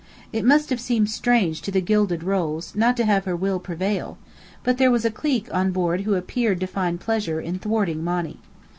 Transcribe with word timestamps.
It 0.33 0.43
must 0.43 0.71
have 0.71 0.81
seemed 0.81 1.11
strange 1.11 1.61
to 1.61 1.69
the 1.69 1.79
Gilded 1.79 2.23
Rose 2.23 2.73
not 2.73 2.97
to 2.97 3.05
have 3.05 3.25
her 3.25 3.35
will 3.35 3.59
prevail; 3.59 4.17
but 4.63 4.79
there 4.79 4.89
was 4.89 5.05
a 5.05 5.11
"clique" 5.11 5.47
on 5.53 5.71
board 5.71 6.01
who 6.01 6.15
appeared 6.15 6.59
to 6.61 6.65
find 6.65 6.99
pleasure 6.99 7.39
in 7.39 7.59
thwarting 7.59 8.03
Monny. 8.03 8.39